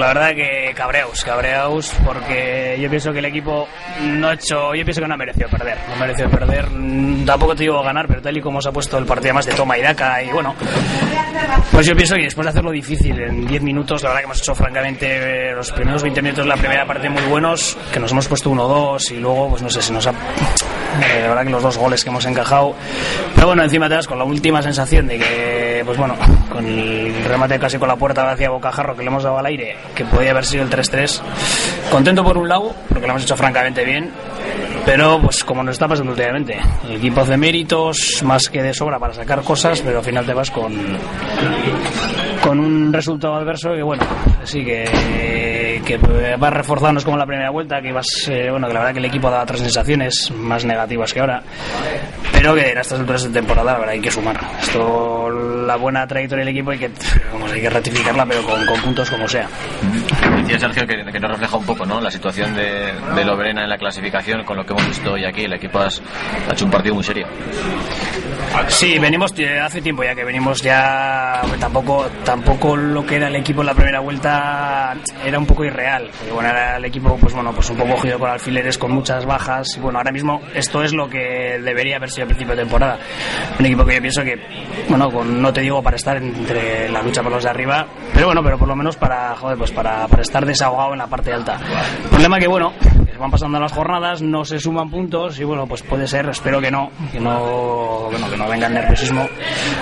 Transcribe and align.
La 0.00 0.08
verdad 0.08 0.34
que 0.34 0.72
cabreaos, 0.74 1.22
cabreaos, 1.24 1.92
porque 2.04 2.78
yo 2.80 2.88
pienso 2.88 3.12
que 3.12 3.18
el 3.18 3.26
equipo 3.26 3.68
no 4.02 4.28
ha 4.28 4.34
hecho, 4.34 4.74
yo 4.74 4.84
pienso 4.84 5.00
que 5.00 5.06
no 5.08 5.14
ha 5.14 5.16
merecido 5.16 5.48
perder, 5.48 5.78
no 5.88 5.94
ha 5.94 5.98
merecido 5.98 6.30
perder, 6.30 6.66
mm, 6.70 7.24
tampoco 7.24 7.54
te 7.54 7.64
digo 7.64 7.82
ganar, 7.82 8.06
pero 8.08 8.22
tal 8.22 8.36
y 8.36 8.40
como 8.40 8.60
se 8.60 8.68
ha 8.68 8.72
puesto 8.72 8.98
el 8.98 9.04
partido 9.04 9.34
más 9.34 9.46
de 9.46 9.52
toma 9.52 9.76
y 9.78 9.82
daca, 9.82 10.22
y 10.22 10.30
bueno, 10.30 10.54
pues 11.70 11.86
yo 11.86 11.94
pienso 11.94 12.14
que 12.16 12.22
después 12.22 12.46
de 12.46 12.50
hacerlo 12.50 12.70
difícil 12.70 13.20
en 13.20 13.46
10 13.46 13.62
minutos, 13.62 14.02
la 14.02 14.08
verdad 14.08 14.20
que 14.22 14.24
hemos 14.26 14.38
hecho 14.40 14.54
francamente 14.54 15.52
los 15.52 15.70
primeros 15.72 16.02
20 16.02 16.22
minutos 16.22 16.44
de 16.44 16.48
la 16.48 16.56
primera 16.56 16.86
parte 16.86 17.08
muy 17.08 17.22
buenos, 17.24 17.76
que 17.92 18.00
nos 18.00 18.10
hemos 18.12 18.26
puesto 18.26 18.50
1-2 18.50 19.12
y 19.12 19.20
luego, 19.20 19.50
pues 19.50 19.62
no 19.62 19.70
sé, 19.70 19.82
si 19.82 19.92
nos 19.92 20.06
ha... 20.06 20.10
eh, 20.10 21.20
la 21.22 21.28
verdad 21.28 21.44
que 21.44 21.50
los 21.50 21.62
dos 21.62 21.78
goles 21.78 22.02
que 22.02 22.10
hemos 22.10 22.24
encajado, 22.24 22.74
pero 23.34 23.48
bueno, 23.48 23.62
encima 23.62 23.88
te 23.88 23.94
das 23.94 24.06
con 24.06 24.18
la 24.18 24.24
última 24.24 24.62
sensación 24.62 25.06
de 25.06 25.18
que, 25.18 25.59
pues 25.84 25.98
bueno, 25.98 26.14
con 26.50 26.66
el 26.66 27.24
remate 27.24 27.58
casi 27.58 27.78
con 27.78 27.88
la 27.88 27.96
puerta 27.96 28.30
hacia 28.30 28.50
Bocajarro 28.50 28.94
que 28.94 29.02
le 29.02 29.08
hemos 29.08 29.22
dado 29.22 29.38
al 29.38 29.46
aire, 29.46 29.76
que 29.94 30.04
podía 30.04 30.30
haber 30.30 30.44
sido 30.44 30.64
el 30.64 30.70
3-3. 30.70 31.20
Contento 31.90 32.22
por 32.24 32.38
un 32.38 32.48
lado, 32.48 32.74
porque 32.88 33.06
lo 33.06 33.12
hemos 33.12 33.22
hecho 33.22 33.36
francamente 33.36 33.84
bien, 33.84 34.10
pero 34.84 35.20
pues 35.20 35.44
como 35.44 35.62
nos 35.62 35.74
está 35.74 35.88
pasando 35.88 36.12
últimamente, 36.12 36.58
el 36.84 36.96
equipo 36.96 37.20
hace 37.20 37.36
méritos 37.36 38.22
más 38.24 38.48
que 38.48 38.62
de 38.62 38.72
sobra 38.72 38.98
para 38.98 39.14
sacar 39.14 39.42
cosas, 39.42 39.80
pero 39.80 39.98
al 39.98 40.04
final 40.04 40.24
te 40.26 40.34
vas 40.34 40.50
con 40.50 40.72
con 42.42 42.58
un 42.58 42.92
resultado 42.92 43.34
adverso 43.34 43.72
que 43.74 43.82
bueno, 43.82 44.02
sí 44.44 44.64
que, 44.64 44.84
que 45.84 45.96
va 46.36 46.48
a 46.48 46.50
reforzarnos 46.50 47.04
como 47.04 47.16
en 47.16 47.20
la 47.20 47.26
primera 47.26 47.50
vuelta, 47.50 47.80
que 47.80 47.92
vas, 47.92 48.06
eh, 48.28 48.48
bueno, 48.50 48.66
que 48.68 48.74
la 48.74 48.80
verdad 48.80 48.92
que 48.94 48.98
el 49.00 49.04
equipo 49.06 49.30
da 49.30 49.42
otras 49.42 49.60
sensaciones 49.60 50.30
más 50.34 50.64
negativas 50.64 51.12
que 51.12 51.20
ahora, 51.20 51.42
pero 52.32 52.54
que 52.54 52.70
en 52.72 52.78
estas 52.78 53.00
alturas 53.00 53.22
de 53.24 53.30
temporada 53.30 53.72
la 53.72 53.78
verdad 53.78 53.94
hay 53.94 54.00
que 54.00 54.10
sumar. 54.10 54.38
Esto, 54.60 55.30
la 55.30 55.76
buena 55.76 56.06
trayectoria 56.06 56.44
del 56.44 56.54
equipo 56.54 56.70
hay 56.70 56.78
que, 56.78 56.90
vamos, 57.32 57.50
hay 57.52 57.60
que 57.60 57.70
ratificarla, 57.70 58.26
pero 58.26 58.42
con, 58.42 58.64
con 58.66 58.80
puntos 58.80 59.10
como 59.10 59.28
sea. 59.28 59.48
Decía 60.42 60.58
Sergio 60.58 60.86
que, 60.86 61.04
que 61.12 61.20
nos 61.20 61.30
refleja 61.30 61.56
un 61.56 61.64
poco 61.66 61.84
¿no? 61.86 62.00
la 62.00 62.10
situación 62.10 62.54
de, 62.54 62.92
de 63.14 63.24
Lobrena 63.24 63.62
en 63.64 63.68
la 63.68 63.78
clasificación 63.78 64.42
con 64.44 64.56
lo 64.56 64.64
que 64.64 64.72
hemos 64.72 64.86
visto 64.86 65.12
hoy 65.12 65.24
aquí. 65.24 65.44
El 65.44 65.52
equipo 65.54 65.78
has- 65.80 66.00
ha 66.48 66.52
hecho 66.52 66.64
un 66.64 66.70
partido 66.70 66.94
muy 66.94 67.04
serio. 67.04 67.26
Sí, 68.68 68.98
venimos 68.98 69.32
eh, 69.38 69.60
hace 69.60 69.80
tiempo 69.80 70.02
ya 70.02 70.14
que 70.14 70.24
venimos 70.24 70.60
ya 70.62 71.40
tampoco 71.60 72.08
tampoco 72.24 72.76
lo 72.76 73.06
que 73.06 73.16
era 73.16 73.28
el 73.28 73.36
equipo 73.36 73.60
en 73.60 73.66
la 73.66 73.74
primera 73.74 74.00
vuelta 74.00 74.94
era 75.24 75.38
un 75.38 75.46
poco 75.46 75.64
irreal. 75.64 75.79
Porque, 76.18 76.32
bueno, 76.32 76.48
era 76.50 76.76
el 76.76 76.84
equipo 76.84 77.16
pues 77.20 77.34
bueno, 77.34 77.52
pues 77.52 77.70
un 77.70 77.76
poco 77.76 77.90
cogido 77.94 78.18
con 78.18 78.30
alfileres 78.30 78.78
con 78.78 78.92
muchas 78.92 79.24
bajas 79.26 79.76
y 79.76 79.80
bueno, 79.80 79.98
ahora 79.98 80.12
mismo 80.12 80.40
esto 80.54 80.82
es 80.82 80.92
lo 80.92 81.08
que 81.08 81.58
debería 81.62 81.96
haber 81.96 82.10
sido 82.10 82.24
a 82.24 82.28
principio 82.28 82.54
de 82.54 82.62
temporada. 82.62 82.98
Un 83.58 83.66
equipo 83.66 83.84
que 83.84 83.94
yo 83.96 84.00
pienso 84.00 84.22
que 84.22 84.34
bueno, 84.88 85.10
con- 85.10 85.40
no 85.40 85.52
te 85.52 85.60
digo 85.60 85.82
para 85.82 85.96
estar 85.96 86.16
entre 86.16 86.88
la 86.88 87.02
lucha 87.02 87.22
por 87.22 87.32
los 87.32 87.44
de 87.44 87.50
arriba, 87.50 87.86
pero 88.12 88.26
bueno, 88.26 88.42
pero 88.42 88.58
por 88.58 88.68
lo 88.68 88.76
menos 88.76 88.96
para 88.96 89.34
joder, 89.36 89.56
pues 89.58 89.70
para, 89.70 90.06
para 90.08 90.22
estar 90.22 90.44
desahogado 90.44 90.92
en 90.92 90.98
la 90.98 91.06
parte 91.06 91.32
alta. 91.32 91.58
Problema 92.10 92.38
que 92.38 92.46
bueno, 92.48 92.72
que 93.10 93.16
van 93.18 93.30
pasando 93.30 93.58
las 93.60 93.72
jornadas, 93.72 94.22
no 94.22 94.44
se 94.44 94.58
suman 94.58 94.90
puntos 94.90 95.38
y 95.40 95.44
bueno, 95.44 95.66
pues 95.66 95.82
puede 95.82 96.06
ser, 96.06 96.28
espero 96.28 96.60
que 96.60 96.70
no, 96.70 96.90
que 97.12 97.20
no, 97.20 98.08
bueno, 98.10 98.30
que 98.30 98.36
no 98.36 98.48
venga 98.48 98.66
el 98.66 98.74
nerviosismo. 98.74 99.26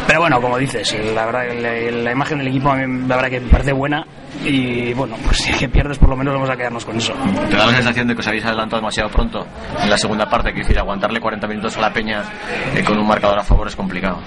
Pero 0.06 0.20
bueno, 0.20 0.41
como 0.41 0.59
dices, 0.59 0.97
la 1.15 1.26
verdad 1.26 1.42
la, 1.60 1.72
la 2.03 2.12
imagen 2.12 2.38
del 2.38 2.48
equipo 2.48 2.70
a 2.70 2.76
mí 2.76 3.06
la 3.09 3.16
verdad 3.16 3.30
que 3.30 3.41
me 3.41 3.50
parece 3.50 3.72
buena 3.72 4.06
y 4.44 4.92
bueno, 4.94 5.16
pues 5.25 5.48
es 5.48 5.56
que 5.59 5.69
pierdes 5.78 5.99
por 5.99 6.09
lo 6.09 6.16
menos 6.16 6.34
vamos 6.34 6.50
a 6.50 6.56
quedarnos 6.56 6.84
con 6.84 6.97
eso. 6.97 7.12
¿Te 7.49 7.56
da 7.56 7.66
la 7.66 7.72
sensación 7.72 8.09
de 8.09 8.15
que 8.15 8.21
os 8.21 8.27
habéis 8.27 8.44
adelantado 8.44 8.81
demasiado 8.81 9.11
pronto 9.11 9.47
en 9.81 9.89
la 9.89 9.97
segunda 9.97 10.28
parte? 10.28 10.53
Que 10.53 10.59
decir, 10.59 10.77
aguantarle 10.77 11.21
40 11.21 11.47
minutos 11.47 11.77
a 11.77 11.83
la 11.83 11.93
peña 11.93 12.25
eh, 12.75 12.83
con 12.83 12.99
un 12.99 13.06
marcador 13.06 13.39
a 13.39 13.44
favor 13.44 13.69
es 13.69 13.77
complicado. 13.77 14.19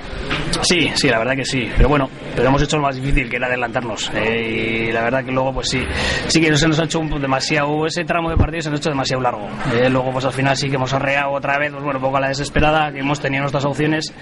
Sí, 0.61 0.89
sí, 0.93 1.09
la 1.09 1.19
verdad 1.19 1.35
que 1.35 1.43
sí. 1.43 1.69
Pero 1.75 1.89
bueno, 1.89 2.09
pero 2.33 2.47
hemos 2.47 2.61
hecho 2.61 2.77
lo 2.77 2.83
más 2.83 2.95
difícil, 2.95 3.29
que 3.29 3.35
era 3.35 3.47
adelantarnos. 3.47 4.09
Eh, 4.15 4.87
y 4.87 4.91
la 4.93 5.01
verdad 5.01 5.25
que 5.25 5.31
luego, 5.33 5.51
pues 5.55 5.67
sí, 5.67 5.83
sí 6.27 6.39
que 6.39 6.55
se 6.55 6.69
nos 6.69 6.79
ha 6.79 6.85
hecho 6.85 7.01
un, 7.01 7.09
demasiado, 7.19 7.85
ese 7.85 8.05
tramo 8.05 8.29
de 8.29 8.37
partido 8.37 8.61
se 8.61 8.69
nos 8.69 8.79
ha 8.79 8.81
hecho 8.83 8.89
demasiado 8.91 9.21
largo. 9.21 9.49
Eh, 9.73 9.89
luego, 9.89 10.13
pues 10.13 10.23
al 10.23 10.31
final 10.31 10.55
sí 10.55 10.69
que 10.69 10.75
hemos 10.77 10.93
arreado 10.93 11.33
otra 11.33 11.57
vez, 11.57 11.71
pues 11.71 11.83
bueno, 11.83 11.99
un 11.99 12.05
poco 12.05 12.15
a 12.15 12.21
la 12.21 12.29
desesperada, 12.29 12.93
que 12.93 12.99
hemos 12.99 13.19
tenido 13.19 13.41
nuestras 13.41 13.65
opciones. 13.65 14.13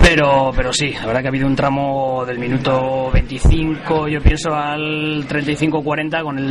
Pero, 0.00 0.52
pero 0.56 0.72
sí, 0.72 0.94
la 0.94 1.04
verdad 1.04 1.20
que 1.20 1.26
ha 1.26 1.32
habido 1.32 1.46
un 1.46 1.56
tramo 1.56 2.24
del 2.24 2.38
minuto 2.38 3.10
25, 3.12 4.08
yo 4.08 4.22
pienso, 4.22 4.54
al 4.54 5.28
35-40 5.28 6.22
con 6.22 6.38
el 6.38 6.45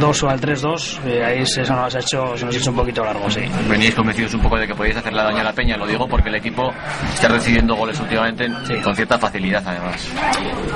2 0.00 0.22
o 0.22 0.28
al 0.28 0.40
3-2. 0.40 0.98
eh, 1.06 1.24
ahí 1.24 1.46
se, 1.46 1.62
nos 1.62 1.94
ha 1.94 1.98
hecho, 1.98 2.36
se 2.36 2.44
nos 2.46 2.54
ha 2.54 2.58
hecho 2.58 2.70
un 2.70 2.76
poquito 2.76 3.04
largo, 3.04 3.30
sí. 3.30 3.40
Veníais 3.68 3.94
convencidos 3.94 4.34
un 4.34 4.40
poco 4.40 4.58
de 4.58 4.66
que 4.66 4.74
podíais 4.74 4.96
hacerle 4.96 5.22
daño 5.22 5.38
a 5.40 5.44
la 5.44 5.52
peña, 5.52 5.76
lo 5.76 5.86
digo 5.86 6.06
porque 6.08 6.28
el 6.28 6.34
equipo 6.36 6.72
está 7.14 7.28
recibiendo 7.28 7.74
goles 7.76 7.98
últimamente 8.00 8.48
con 8.82 8.94
cierta 8.94 9.18
facilidad 9.18 9.62
además. 9.66 10.08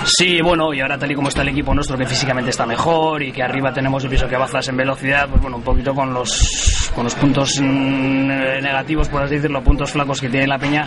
Sí, 0.05 0.41
bueno, 0.43 0.73
y 0.75 0.81
ahora 0.81 0.99
tal 0.99 1.11
y 1.11 1.15
como 1.15 1.29
está 1.29 1.43
el 1.43 1.49
equipo 1.49 1.75
nuestro, 1.75 1.97
que 1.97 2.07
físicamente 2.07 2.51
está 2.51 2.67
mejor 2.67 3.23
y 3.23 3.33
que 3.33 3.43
arriba 3.43 3.73
tenemos, 3.73 4.03
yo 4.03 4.09
pienso 4.09 4.29
que 4.29 4.37
bazas 4.37 4.69
en 4.69 4.77
velocidad, 4.77 5.29
pues 5.29 5.41
bueno, 5.43 5.57
un 5.59 5.63
poquito 5.63 5.95
con 5.95 6.13
los, 6.13 6.91
con 6.95 7.05
los 7.05 7.15
puntos 7.15 7.61
mm, 7.61 8.31
eh, 8.31 8.61
negativos, 8.63 9.09
por 9.09 9.23
así 9.23 9.37
decirlo, 9.37 9.63
puntos 9.63 9.91
flacos 9.93 10.21
que 10.21 10.29
tiene 10.29 10.47
la 10.47 10.59
Peña, 10.59 10.87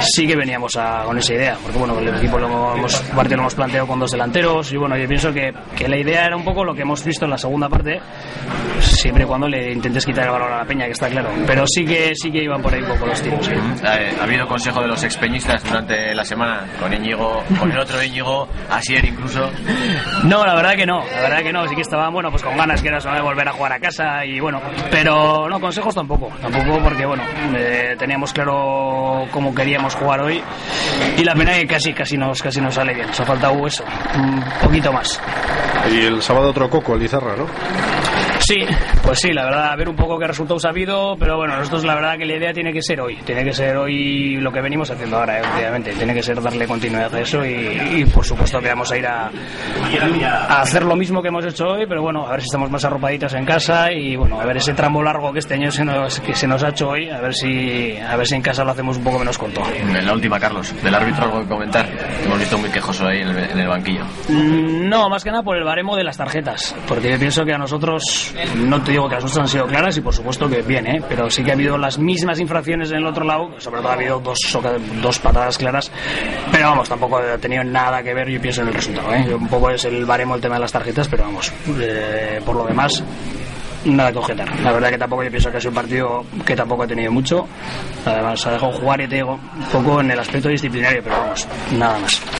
sí 0.00 0.26
que 0.26 0.36
veníamos 0.36 0.76
a- 0.76 1.02
con 1.04 1.18
esa 1.18 1.34
idea, 1.34 1.56
porque 1.62 1.78
bueno, 1.78 1.98
el 1.98 2.08
equipo 2.16 2.38
lo 2.38 2.46
hemos, 2.74 2.94
partido 3.14 3.36
lo 3.36 3.42
hemos 3.42 3.54
planteado 3.54 3.86
con 3.86 3.98
dos 3.98 4.10
delanteros 4.12 4.72
y 4.72 4.76
bueno, 4.76 4.96
yo 4.96 5.06
pienso 5.08 5.32
que, 5.32 5.52
que 5.76 5.88
la 5.88 5.96
idea 5.98 6.26
era 6.26 6.36
un 6.36 6.44
poco 6.44 6.64
lo 6.64 6.74
que 6.74 6.82
hemos 6.82 7.04
visto 7.04 7.21
en 7.24 7.30
la 7.30 7.38
segunda 7.38 7.68
parte, 7.68 8.00
siempre 8.80 9.24
y 9.24 9.26
cuando 9.26 9.48
le 9.48 9.72
intentes 9.72 10.04
quitar 10.04 10.24
el 10.24 10.30
valor 10.30 10.52
a 10.52 10.58
la 10.58 10.64
Peña, 10.64 10.86
que 10.86 10.92
está 10.92 11.08
claro, 11.08 11.30
pero 11.46 11.64
sí 11.66 11.84
que, 11.84 12.12
sí 12.14 12.30
que 12.30 12.42
iban 12.42 12.60
por 12.62 12.74
ahí 12.74 12.82
un 12.82 12.88
poco 12.88 13.06
los 13.06 13.20
tiros, 13.22 13.44
sí. 13.46 13.52
Eh, 13.52 14.16
ha 14.20 14.24
habido 14.24 14.46
consejo 14.46 14.80
de 14.80 14.88
los 14.88 15.02
expeñistas 15.04 15.62
durante 15.64 16.14
la 16.14 16.24
semana 16.24 16.66
con 16.80 16.92
Íñigo, 16.92 17.42
con 17.58 17.70
el 17.70 17.78
otro 17.78 18.02
Íñigo, 18.02 18.48
Asier 18.70 19.04
incluso. 19.04 19.50
No, 20.24 20.44
la 20.44 20.54
verdad 20.54 20.74
que 20.74 20.86
no, 20.86 21.04
la 21.04 21.22
verdad 21.22 21.42
que 21.42 21.52
no, 21.52 21.66
sí 21.68 21.74
que 21.74 21.82
estaban, 21.82 22.12
bueno, 22.12 22.30
pues 22.30 22.42
con 22.42 22.56
ganas 22.56 22.80
que 22.82 22.88
era 22.88 22.98
de 22.98 23.20
volver 23.20 23.48
a 23.48 23.52
jugar 23.52 23.72
a 23.72 23.80
casa 23.80 24.24
y 24.24 24.40
bueno, 24.40 24.60
pero 24.90 25.48
no, 25.48 25.60
consejos 25.60 25.94
tampoco, 25.94 26.30
tampoco 26.40 26.78
porque 26.82 27.04
bueno, 27.06 27.22
eh, 27.56 27.96
teníamos 27.98 28.32
claro 28.32 29.26
cómo 29.30 29.54
queríamos 29.54 29.94
jugar 29.94 30.20
hoy 30.20 30.42
y 31.16 31.24
la 31.24 31.34
pena 31.34 31.52
es 31.52 31.60
que 31.60 31.66
casi, 31.66 31.92
casi 31.92 32.16
nos, 32.16 32.42
casi 32.42 32.60
nos 32.60 32.74
sale 32.74 32.94
bien, 32.94 33.08
nos 33.08 33.20
ha 33.20 33.24
faltado 33.24 33.66
eso, 33.66 33.84
un 34.16 34.42
poquito 34.62 34.92
más. 34.92 35.20
Y 35.90 36.00
el 36.00 36.22
sábado 36.22 36.50
otro 36.50 36.70
coco, 36.70 36.96
Lizarra, 37.12 37.36
¿no? 37.36 37.91
Sí, 38.44 38.56
pues 39.04 39.20
sí, 39.20 39.32
la 39.32 39.44
verdad, 39.44 39.72
a 39.72 39.76
ver 39.76 39.88
un 39.88 39.96
poco 39.96 40.18
qué 40.18 40.26
resultados 40.26 40.64
ha 40.64 40.70
habido, 40.70 41.16
pero 41.18 41.36
bueno, 41.36 41.56
nosotros 41.56 41.84
la 41.84 41.94
verdad 41.94 42.18
que 42.18 42.26
la 42.26 42.36
idea 42.36 42.52
tiene 42.52 42.72
que 42.72 42.82
ser 42.82 43.00
hoy, 43.00 43.16
tiene 43.24 43.44
que 43.44 43.52
ser 43.52 43.76
hoy 43.76 44.36
lo 44.36 44.50
que 44.52 44.60
venimos 44.60 44.90
haciendo 44.90 45.16
ahora, 45.18 45.38
eh, 45.38 45.42
obviamente, 45.56 45.92
tiene 45.92 46.12
que 46.12 46.22
ser 46.22 46.40
darle 46.42 46.66
continuidad 46.66 47.14
a 47.14 47.20
eso 47.20 47.44
y, 47.46 47.50
y, 48.00 48.04
por 48.06 48.24
supuesto 48.24 48.60
que 48.60 48.68
vamos 48.68 48.90
a 48.90 48.98
ir 48.98 49.06
a, 49.06 49.30
a 50.48 50.60
hacer 50.60 50.84
lo 50.84 50.96
mismo 50.96 51.22
que 51.22 51.28
hemos 51.28 51.44
hecho 51.44 51.66
hoy, 51.68 51.86
pero 51.86 52.02
bueno, 52.02 52.26
a 52.26 52.32
ver 52.32 52.40
si 52.40 52.46
estamos 52.46 52.70
más 52.70 52.84
arropaditos 52.84 53.32
en 53.34 53.44
casa 53.44 53.92
y 53.92 54.16
bueno, 54.16 54.40
a 54.40 54.44
ver 54.44 54.56
ese 54.56 54.74
tramo 54.74 55.02
largo 55.02 55.32
que 55.32 55.38
este 55.38 55.54
año 55.54 55.70
se 55.70 55.84
nos, 55.84 56.20
que 56.20 56.34
se 56.34 56.46
nos 56.48 56.62
ha 56.64 56.70
hecho 56.70 56.88
hoy, 56.88 57.08
a 57.10 57.20
ver 57.20 57.34
si 57.34 57.96
a 57.96 58.16
ver 58.16 58.26
si 58.26 58.34
en 58.34 58.42
casa 58.42 58.64
lo 58.64 58.72
hacemos 58.72 58.96
un 58.98 59.04
poco 59.04 59.18
menos 59.20 59.38
corto. 59.38 59.62
En 59.74 60.04
la 60.04 60.12
última, 60.12 60.38
Carlos, 60.40 60.74
del 60.82 60.94
árbitro 60.94 61.24
algo 61.24 61.40
que 61.42 61.48
comentar. 61.48 61.86
Te 61.86 62.24
hemos 62.26 62.38
visto 62.40 62.58
muy 62.58 62.70
quejoso 62.70 63.06
ahí 63.06 63.20
en 63.20 63.28
el, 63.28 63.38
en 63.38 63.58
el 63.60 63.68
banquillo. 63.68 64.04
Mm, 64.28 64.88
No, 64.88 65.08
más 65.08 65.22
que 65.24 65.30
nada 65.30 65.42
por 65.42 65.56
el 65.56 65.64
baremo 65.64 65.96
de 65.96 66.04
las 66.04 66.16
tarjetas, 66.16 66.74
porque 66.88 67.10
yo 67.10 67.18
pienso 67.18 67.44
que 67.44 67.52
a 67.52 67.58
nosotros, 67.58 68.31
no 68.56 68.82
te 68.82 68.92
digo 68.92 69.08
que 69.08 69.14
las 69.14 69.24
nuestras 69.24 69.44
han 69.44 69.48
sido 69.48 69.66
claras 69.66 69.96
y 69.96 70.00
por 70.00 70.14
supuesto 70.14 70.48
que 70.48 70.62
bien, 70.62 70.86
¿eh? 70.86 71.02
pero 71.08 71.30
sí 71.30 71.42
que 71.42 71.50
ha 71.50 71.54
habido 71.54 71.76
las 71.78 71.98
mismas 71.98 72.38
infracciones 72.40 72.90
en 72.90 72.98
el 72.98 73.06
otro 73.06 73.24
lado, 73.24 73.50
sobre 73.58 73.80
todo 73.80 73.90
ha 73.90 73.94
habido 73.94 74.20
dos, 74.20 74.38
dos 75.02 75.18
patadas 75.18 75.58
claras, 75.58 75.90
pero 76.50 76.70
vamos, 76.70 76.88
tampoco 76.88 77.18
ha 77.18 77.38
tenido 77.38 77.64
nada 77.64 78.02
que 78.02 78.14
ver, 78.14 78.28
yo 78.28 78.40
pienso 78.40 78.62
en 78.62 78.68
el 78.68 78.74
resultado. 78.74 79.12
¿eh? 79.14 79.34
Un 79.34 79.48
poco 79.48 79.70
es 79.70 79.84
el 79.84 80.04
baremo 80.04 80.34
el 80.34 80.40
tema 80.40 80.56
de 80.56 80.60
las 80.62 80.72
tarjetas, 80.72 81.08
pero 81.08 81.24
vamos, 81.24 81.52
eh, 81.80 82.40
por 82.44 82.56
lo 82.56 82.64
demás, 82.64 83.02
nada 83.84 84.12
que 84.12 84.18
objetar. 84.18 84.60
La 84.60 84.72
verdad 84.72 84.90
que 84.90 84.98
tampoco 84.98 85.22
yo 85.24 85.30
pienso 85.30 85.50
que 85.50 85.56
ha 85.56 85.60
sido 85.60 85.70
un 85.70 85.74
partido 85.74 86.24
que 86.44 86.56
tampoco 86.56 86.84
ha 86.84 86.86
tenido 86.86 87.10
mucho. 87.10 87.46
Además, 88.04 88.46
ha 88.46 88.52
dejado 88.52 88.72
jugar 88.72 89.00
y 89.00 89.08
te 89.08 89.16
digo 89.16 89.32
un 89.32 89.66
poco 89.66 90.00
en 90.00 90.10
el 90.10 90.18
aspecto 90.18 90.48
disciplinario, 90.48 91.02
pero 91.02 91.16
vamos, 91.18 91.48
nada 91.72 91.98
más. 91.98 92.22